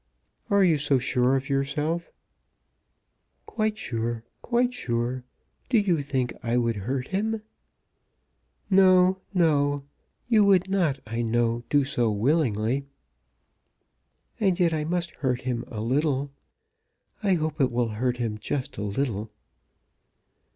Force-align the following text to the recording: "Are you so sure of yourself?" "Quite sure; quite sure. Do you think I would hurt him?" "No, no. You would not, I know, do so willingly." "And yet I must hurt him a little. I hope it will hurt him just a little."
"Are 0.49 0.63
you 0.63 0.79
so 0.79 0.97
sure 0.97 1.35
of 1.35 1.47
yourself?" 1.47 2.11
"Quite 3.45 3.77
sure; 3.77 4.23
quite 4.41 4.73
sure. 4.73 5.23
Do 5.69 5.77
you 5.77 6.01
think 6.01 6.33
I 6.41 6.57
would 6.57 6.75
hurt 6.75 7.09
him?" 7.09 7.43
"No, 8.67 9.19
no. 9.31 9.83
You 10.27 10.43
would 10.43 10.67
not, 10.67 10.99
I 11.05 11.21
know, 11.21 11.63
do 11.69 11.83
so 11.83 12.09
willingly." 12.09 12.87
"And 14.39 14.59
yet 14.59 14.73
I 14.73 14.85
must 14.85 15.11
hurt 15.17 15.41
him 15.41 15.65
a 15.67 15.81
little. 15.81 16.31
I 17.21 17.33
hope 17.33 17.61
it 17.61 17.71
will 17.71 17.89
hurt 17.89 18.17
him 18.17 18.39
just 18.39 18.79
a 18.79 18.83
little." 18.83 19.29